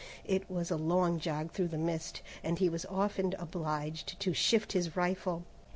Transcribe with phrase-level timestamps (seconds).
[0.25, 4.71] It was a long jog through the mist, and he was often obliged to shift
[4.71, 5.43] his rifle.